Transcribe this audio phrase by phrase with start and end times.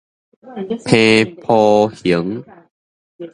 [0.87, 2.43] 伻鋪還